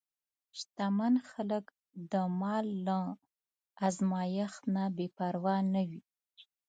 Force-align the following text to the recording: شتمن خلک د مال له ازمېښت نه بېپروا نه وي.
شتمن 0.57 1.15
خلک 1.29 1.65
د 2.11 2.13
مال 2.39 2.67
له 2.87 2.99
ازمېښت 3.87 4.61
نه 4.75 4.83
بېپروا 4.95 5.57
نه 5.73 5.81
وي. 5.87 6.01